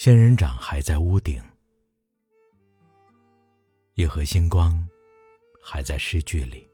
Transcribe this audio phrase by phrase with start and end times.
[0.00, 1.42] 仙人掌还在屋顶，
[3.94, 4.88] 一盒星光
[5.60, 6.70] 还在诗句里。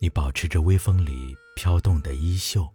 [0.00, 2.68] 你保持着微风里飘动的衣袖，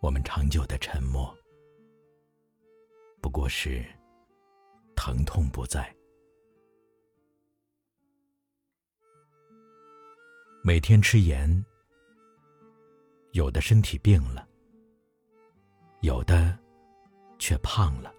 [0.00, 1.32] 我们长久的沉默，
[3.20, 3.86] 不过是
[4.96, 5.94] 疼痛不在。
[10.64, 11.64] 每天吃盐，
[13.30, 14.48] 有的身体病了。
[16.04, 16.58] 有的
[17.38, 18.12] 却胖了。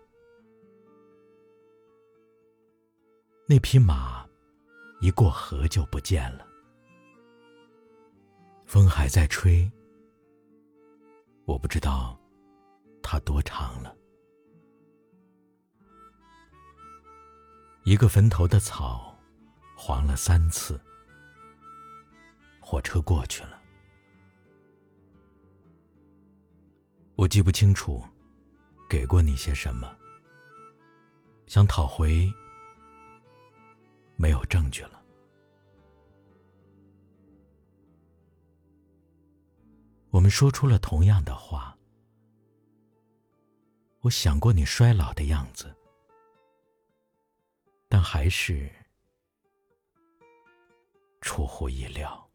[3.48, 4.28] 那匹马
[5.02, 6.48] 一过河就不见了，
[8.66, 9.72] 风还在吹，
[11.46, 12.20] 我不知道
[13.04, 13.96] 它多长了。
[17.84, 19.16] 一个坟头的草
[19.78, 20.82] 黄了三次，
[22.60, 23.62] 火车过去了。
[27.16, 28.04] 我记不清楚，
[28.90, 29.96] 给过你些什么。
[31.48, 32.32] 想讨回，
[34.18, 35.02] 没有证据了。
[40.10, 41.78] 我们说出了同样的话。
[44.02, 45.76] 我想过你衰老的样子，
[47.88, 48.70] 但还是
[51.22, 52.30] 出乎意料。